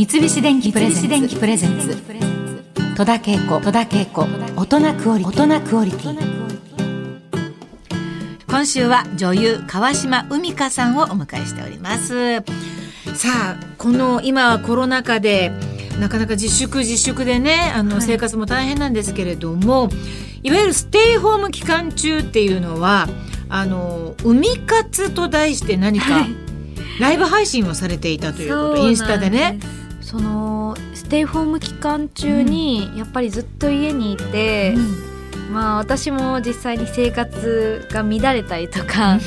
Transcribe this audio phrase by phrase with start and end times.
[0.00, 0.90] 三菱電機プレ
[1.58, 1.94] ゼンツ
[2.96, 4.22] 戸田恵子戸田恵子
[4.56, 5.60] 大人クオリティ
[8.48, 12.36] 今週は女優川島海香さんをお迎えしております。
[13.14, 15.52] さあこの今コロナ禍で
[16.00, 19.88] なかなか自粛自粛でねあの生活も大変なんですけれども、は
[20.42, 23.06] い、いわゆるステイホーム期間中っていうのは
[23.50, 26.26] あの海活と題して何か、
[27.00, 29.60] ライブ配信をされていたということインスタでね。
[30.10, 39.20] そのステイホーム期間中にやっぱりずっと家にいて、うん、まあ私も実際に生活が乱れたりとか、うん、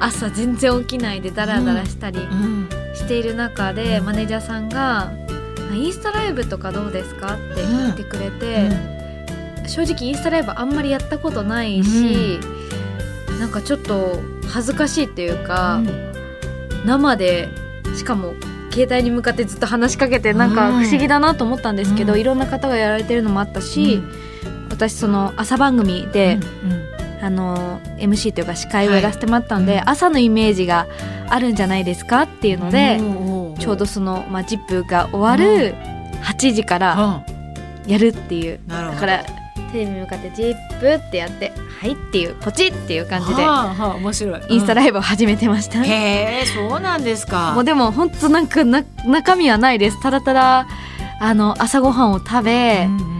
[0.00, 2.18] 朝全然起きないでダラダラしたり
[2.94, 5.12] している中で、マネージャーさんが
[5.72, 8.70] 「インスタライブとかどうですか?」って言ってくれて、
[9.68, 12.40] 正直インスタライブあんまりやったことないし、
[13.28, 15.80] うん、なんかちょっと恥ずかしいっていうか、
[16.84, 17.50] 生で
[17.94, 18.34] しかも
[18.74, 24.02] 携帯に向かってずっと話しかけてなんか不思議だなと思ったんですけど、うん、いろんな方がやられてるのもあったし、
[24.44, 30.88] うん、私その朝番組で、うんうん、あの MC というか司会をやらせてもらったので、はい、朝のイメージが
[31.28, 33.00] あるんじゃないですかっていうので、
[33.60, 35.74] ちょうどその「まあ、ジップが終わる
[36.22, 37.24] 8時から
[37.86, 39.24] やるっていう、だから
[39.74, 47.52] テレビに向かって「ジップ」ってやって「はい」っていうポチっていう感じで、はあはあ、面白い、インスタライブを始めてました、へえそうなんですか。
[47.54, 50.00] もうでも本当なんかな中身はないです。
[50.00, 50.68] ただただ
[51.20, 53.14] あの朝ごはんを食べ、うんうん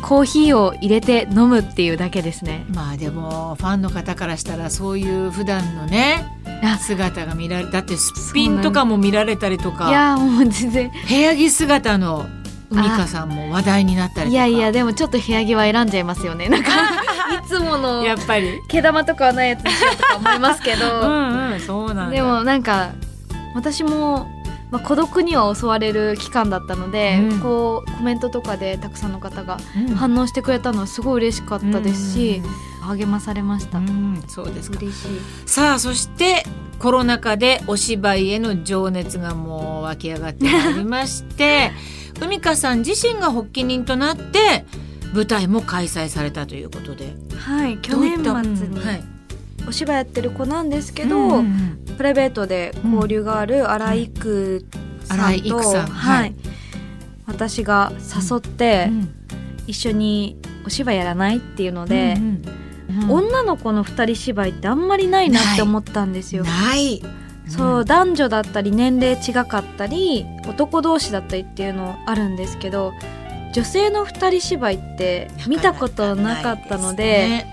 [0.00, 2.64] コーヒーを入れて飲むっていうだけですね。
[2.68, 6.24] まあでもファンの方からしたらそういう普段のね
[6.80, 9.90] 姿が見られだってすっぴんとかも見られたりとか。
[9.90, 10.90] いやもう全然。
[11.08, 12.26] 部屋着姿の
[12.70, 16.48] 海香さんも話題になったりいやいやでもちょっと部屋着は選んじゃいますよね。
[16.48, 16.70] なんか
[17.44, 18.60] いつものやっぱり。
[18.68, 21.00] 毛玉とかはないやつにしようとか思いますけど。
[21.00, 22.90] うん、うん、そうなんでもなんか
[23.54, 24.28] 私も、
[24.70, 29.58] まあ、孤独には襲われる期間だったので、うん、こうコメントとかでたくさんの方が
[29.96, 32.42] 反応してくれたのはすごい嬉しかったですし、
[32.82, 35.20] うん、励まされました、うん、そうです嬉しい。
[35.46, 36.44] さあそして
[36.78, 41.72] コロナ禍でお芝居への情熱がもう湧き上がってまいりまして
[42.20, 44.64] 海香さん自身が発起人となって
[45.12, 47.14] 舞台も開催されたということで。
[47.36, 48.80] はい去年末に、
[49.66, 51.78] お芝居やってる子なんですけど、うん。
[51.88, 54.66] うん、プライベートで交流がある新井育
[55.04, 56.34] さんと、うん、はい、はい、
[57.26, 58.90] 私が誘って、
[59.66, 62.42] 一緒にお芝居やらないっていうので、うん
[63.02, 66.44] うん、女の子の二人芝居ってあんまりないなって思ったんですよ。
[66.44, 67.02] ない
[67.48, 72.92] そう男女だったり年齢違かったり男同士だったりっていうのあるんですけど
[73.52, 77.46] 女性の二人芝居って見たことなかったので、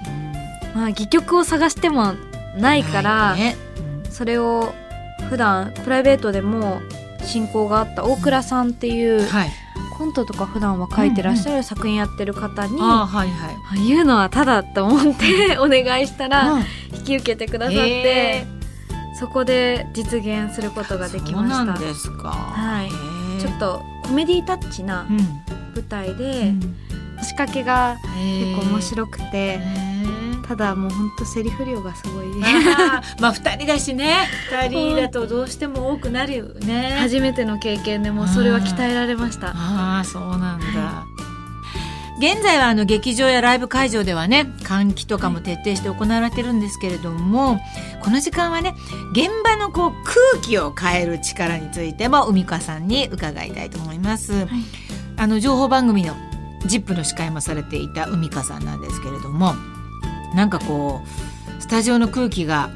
[0.76, 2.14] まあ戯曲を探しても
[2.58, 3.36] ないから、
[4.10, 4.74] それを
[5.30, 6.82] 普段プライベートでも
[7.24, 9.26] 親交があった大倉さんっていう、
[9.98, 16.60] コントとか普段は書いてらっしゃる作品やってる方に、はいはい、言うのはただと思ってお願いしたら
[16.92, 18.55] 引き受けてくださって。
[19.20, 21.80] そこで実現することができました。
[21.80, 22.30] ですか。
[22.30, 23.42] はい。
[23.42, 25.06] ちょっとコメディタッチな
[25.74, 26.62] 舞台で、うん、
[27.22, 29.60] 仕掛けが結構面白くて。
[30.48, 32.28] ただもう本当セリフ量がすごい
[33.20, 41.08] まあ二人だしね二人だとどうしても多くなるよね初めての経験でもそれは鍛えられましたああそうなんだ、
[42.18, 47.60] 現在はあの劇場やライブ会場ではね換気とかも徹底して行われてるんですけれども、
[48.02, 48.74] この時間はね
[49.12, 54.34] 現場のこう空気を変える力についても海香さんに伺いたいと思います。
[54.34, 54.48] はい、
[55.18, 56.16] あの情報番組の
[56.66, 59.54] 「ZIP!」の司会もされていた海香さんなんですけれども
[60.34, 62.70] なんかこうスタジオの空気が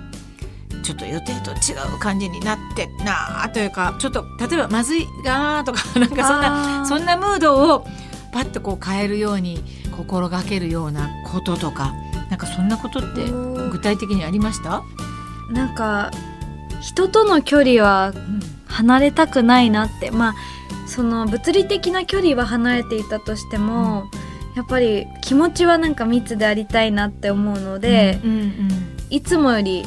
[0.84, 7.88] ちょっと予定と違う感じになってなあというかちょっと例えばまずいなとかなんかそんなそんなムードを
[8.32, 9.64] パッとこう変えるように
[9.96, 11.94] 心がけるようなこととか
[12.30, 13.30] なんかそんなことって
[13.72, 14.84] 具体的にありました？
[15.52, 16.12] なんか
[16.82, 18.14] 人との距離は
[18.68, 20.36] 離れたくないなって、うん、まあ
[20.88, 28.52] その物理的な距離は離れていたとしても、うん、やっぱり気持ちはなんか密でありたいなって思うので、うんうんうん、
[29.10, 29.86] いつもより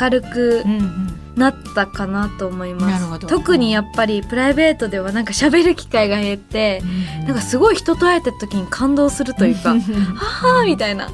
[0.00, 3.26] 明るく、うんうんなったかなと思います。
[3.26, 6.82] 特にやっぱりプライベートではなんか喋る機会が減って、
[7.20, 9.74] うん、なんかすごい人と会えた時に感動するというか
[10.14, 11.08] 「はあ」みたいな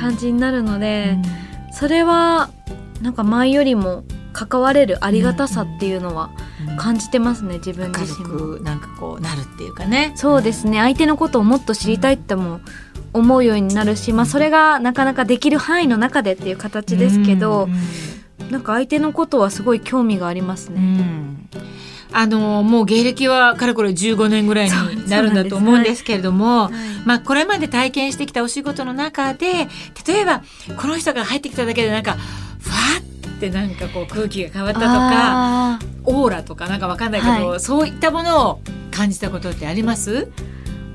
[0.00, 1.16] 感じになるので、
[1.68, 2.50] うん、それは
[3.00, 6.30] なんか前よりも関われるありがたさっていうのは
[6.76, 8.58] 感じてますね、自分自身も。
[8.58, 10.12] なんかこうなるっていうかね。
[10.14, 10.78] そうですね。
[10.78, 12.60] 相手のことをもっと知りたいっても
[13.12, 17.68] 思うようになるし、まあ、それがなかなかできる範囲の中でっていう形ですけど、
[18.50, 21.38] なんか相手のことはすごい興味がありますね。
[22.10, 26.72] あのもう芸歴はかれこれ15年ぐらいになるんだと思うんですけれども、はい、
[27.04, 29.68] まあこれまで体験してきたお仕事の中で
[30.06, 30.42] 例えば
[30.78, 32.16] この人が入ってきただけでなんか
[32.60, 32.76] ふわ
[33.36, 38.60] ってなんかこう空気が変わったとかオーラとかなんかわかんないけど、はい、そういったものを
[38.90, 40.28] 感じたことってあります？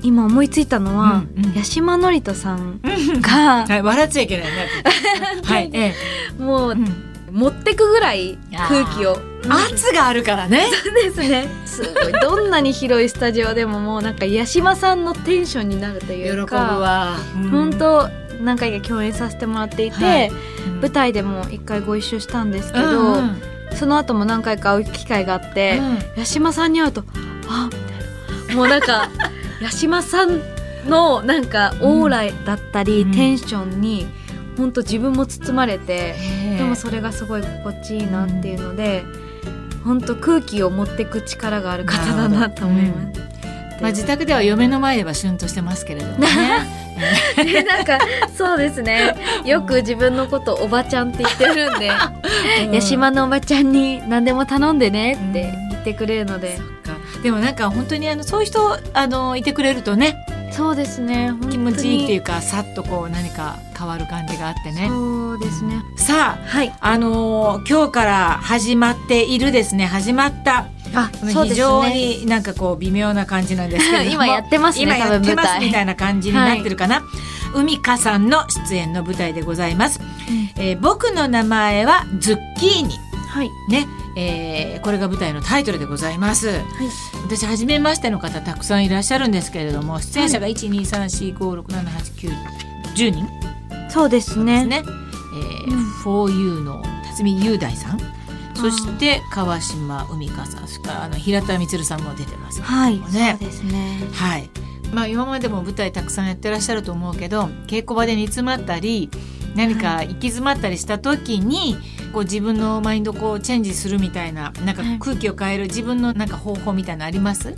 [0.02, 2.80] 今思いついたのは、うんうん、八島智人さん
[3.22, 4.68] が、はい、笑っちゃいけないね。
[5.42, 5.94] はい、え
[6.38, 9.18] え、もう、うん持ってくぐらい空気を。
[9.46, 10.68] 圧があるからね。
[10.84, 11.48] そうですね。
[11.66, 12.12] すごい。
[12.22, 16.68] どんなに広いスタジオでももうなんか八島さんのテンションになるというか。
[16.68, 18.08] 喜ぶわ、うん、本当
[18.40, 20.28] 何回か共演させてもらっていて、はい。
[20.28, 23.40] うん、舞台でも一回ご一緒したんですけど、うん、
[23.74, 27.02] その後も何回か会う機会があって、うん、八島さんに会うと
[27.48, 28.54] あみたいな。
[28.54, 29.08] もうなんか
[29.60, 30.40] 八島さん
[30.88, 34.06] のなんかオーラだったり、テンションに、
[34.56, 36.14] 本当自分も包まれて
[36.58, 39.04] でもそれがすごい心地いいなっていうので
[39.84, 43.20] 本当空気を持っていく力がある方だなと思います。
[43.80, 46.28] まあ、自宅では嫁の前ではシュンとしてますけれどもね。
[47.36, 47.98] で なんか
[48.34, 49.14] そうですね。
[49.44, 51.90] よく自分のことおばちゃんって言ってるんで、
[52.66, 56.58] うん、八島のおばちゃんに何でも頼んでねって言ってくれるので、
[57.16, 60.16] うん、でもなんか本当にあのそういう人あのいてくれるとね
[60.52, 64.88] そうですね気持ちいいっていうかさっとこう何か変わる感じがあってね。
[64.88, 65.84] そうですね。
[65.96, 69.84] さあ、はい、あのー、今日から始まっているですね。
[69.84, 70.66] 始まった。
[70.96, 77.02] あ非常になんかこう微妙な感じなんですけど 今やってますね今やってますみたいな感じになってるかな、は
[77.56, 82.96] い、海香さんの出演の舞台でございます、うん、えー、僕の名前はズッキーニ。
[83.28, 83.50] はい。
[83.68, 83.88] ね。
[84.16, 86.60] えー、これが舞台のタイトルでございます、はい、
[87.24, 93.43] 私初めましての方たくさんいらっしゃるんですけれども出演者が12345678910人
[93.94, 94.66] そうですね。
[94.66, 98.00] ね、えーうん、For You の辰巳雄大さん。
[98.56, 104.00] そして川島海香さんそれからあの平田充さんも出てます、はい、ね、そうですね。
[104.12, 104.50] はい。
[104.92, 109.10] まあ今までも舞台たくさんやってらっしゃると思うけど稽古場で煮詰まったり
[109.54, 111.76] 何か行き詰まったりした時に、
[112.12, 117.56] こう自分のマインドこうチェンジするみたいななんか空気を変える自分のなんか方法みたいなあります？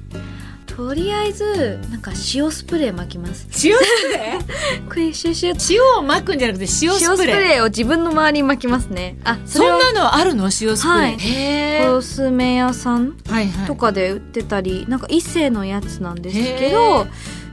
[0.77, 3.47] とりあえずなんか塩スプレー巻きます。
[3.65, 4.89] 塩スプレー？
[4.89, 7.63] これシュシュ塩を巻くんじゃなくて塩スプレー。
[7.63, 9.17] を自分の周りに巻きますね。
[9.25, 10.45] あそんなのあるの？
[10.45, 13.15] 塩スプレー、はい、へコスメ屋さん
[13.67, 17.07] とかで売ってたり、はいはい、なんか異性のやつなんですけど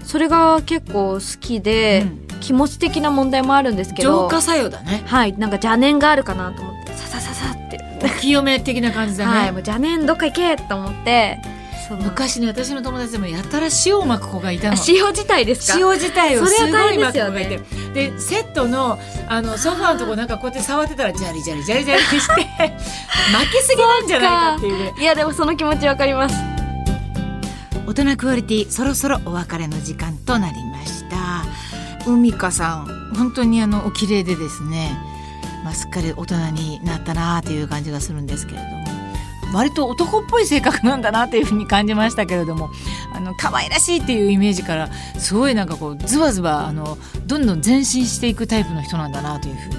[0.03, 2.23] それが結構好きで、うん。
[2.43, 5.03] 気持ち的な問題もあるんですけど浄化作用だね。
[5.05, 5.31] はい。
[5.37, 7.79] なんか邪念があるかなと思ってささささって。
[8.19, 9.31] 清め的な感じだね。
[9.31, 9.51] はい。
[9.53, 11.39] もう邪念どっか行けと思って
[12.01, 14.77] 昔ね私の友達でもやたら塩を巻く子がいたの。
[14.87, 15.77] 塩自体ですか？
[15.79, 17.59] 塩自体をすごい巻く子がいて。
[17.93, 22.41] で、ね、セットのあのソファーのとこなんかこうやって触ってたらジャリジャリジャリジャリして
[23.31, 24.93] 巻きすぎなんじゃないかっていうね。
[24.99, 26.35] いやでもその気持ちわかります。
[27.85, 31.45] 大人クオリティそろそろお別れの時間となりました。
[32.09, 34.97] 海香さん本当にあのお綺麗でですね、
[35.63, 38.83] まあ、すっかり大人になったなという感じがするんですけれども
[39.53, 42.69] 割と男っぽい性格なんだなというふうに感じましたけれども
[43.13, 49.75] あの可愛らしいっていうイメージからすごいなんかこうズバズバあのどんどん前進していくタイプの人なんだなというふうに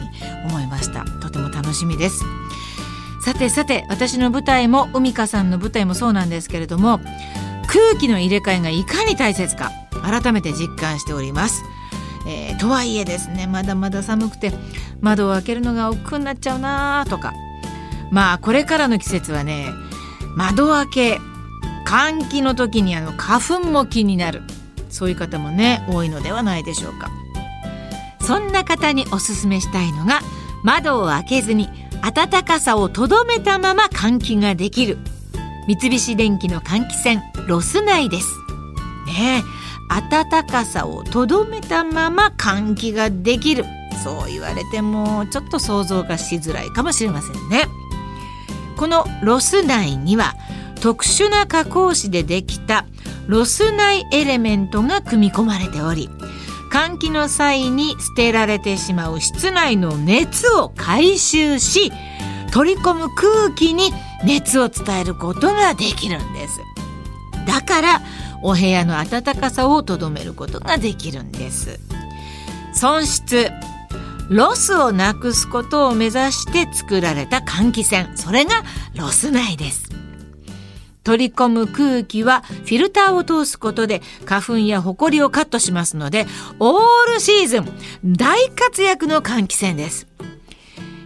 [0.47, 1.05] 思いました。
[1.21, 2.25] とても楽しみです。
[3.25, 7.01] さてさて私の舞台も海香さんの舞台もそうなんですけれども
[7.67, 11.65] 空気の入れ替えがいかに大切か改めて実感しております。
[12.27, 14.53] えー、とはいえですねまだまだ寒くて
[15.01, 17.35] 窓を開けるのが億劫になっちゃうなとか
[18.15, 19.67] まあこれからの季節はね
[20.37, 21.21] 窓開け
[21.85, 24.43] 換気の時にあの花粉も気になる。
[24.89, 27.11] そういう方もね多いのではないでしょうか。
[28.21, 30.21] そんな方におすすめしたいのが
[30.63, 31.69] 窓を開けずに
[32.03, 34.97] 暖かさをとどめたまま換気ができる。
[35.67, 38.29] 三菱電機の換気扇ロス内です。
[39.07, 39.43] ね
[39.89, 43.65] 暖かさをとどめたまま換気ができる。
[44.05, 47.67] そう言われてもちょっと想像がしづらいかもしれませんね。
[48.77, 50.35] このロスナイには
[50.81, 52.87] 特殊な加工紙でできた
[53.27, 56.11] ロスナイエレメントが組み込まれており
[56.71, 61.93] 換気の際に捨てられてしまう室内の熱を回収し
[62.53, 63.93] 取り込む空気に
[64.25, 66.61] 熱を伝えることができるんです。
[67.47, 68.03] だから
[68.43, 71.81] お部屋の暖かさをとどめることができるんです。
[72.73, 73.51] 損失
[74.31, 78.17] ロスをなくすことを目指して作られた換気扇。
[78.17, 78.63] それが
[78.97, 79.91] ロスナイです。
[81.03, 86.27] 取り込む空気はフィルターを通すことで花粉やホコリをカットしますので
[86.59, 87.67] オールシーズン
[88.05, 90.07] 大活躍の換気扇です。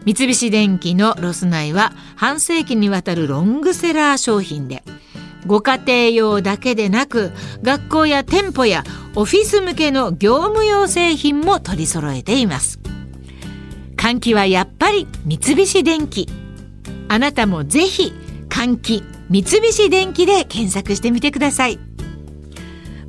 [0.04, 4.84] 三菱電機のロスナイは半世紀にわたるロングセラー商品で
[5.46, 7.32] ご家庭用だけでなく
[7.62, 8.84] 学校や店舗や
[9.16, 12.78] オフィス向けの業務用製品も取り揃えています。
[13.98, 16.28] 換気はやっぱり三菱電機。
[17.08, 18.12] あなたもぜひ
[18.48, 21.78] 換気三菱電機で検索してみてください。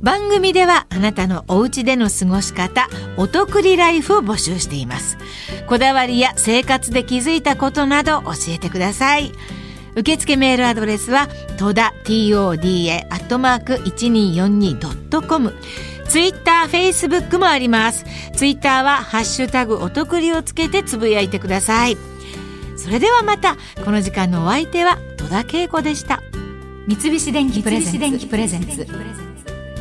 [0.02, 5.16] 番組ではあなたのお家での過ごし方お得りライフを募集しています。
[5.68, 9.32] こだわりや生活で気づいたことなど教えてください。
[9.94, 11.28] 受付メールアドレスは
[11.58, 15.54] 戸田 toda アットマーク 1242.com
[16.10, 18.04] ツイッター、フェイスブックもあります。
[18.34, 21.96] ツイッターはハッシュタグお得りをつけてつぶやいてください。
[22.76, 26.20] それではまた、この時間のお相手は戸田恵子でした。
[26.88, 28.86] 三菱電機プレゼンツ。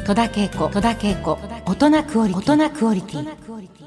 [0.05, 0.67] 戸田恵子。
[0.67, 1.39] 戸田恵子。
[1.65, 3.78] 大人クオリティ